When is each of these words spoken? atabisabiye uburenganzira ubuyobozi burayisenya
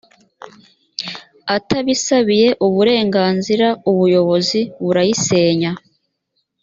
atabisabiye 1.55 2.47
uburenganzira 2.67 3.67
ubuyobozi 3.91 4.61
burayisenya 4.83 5.71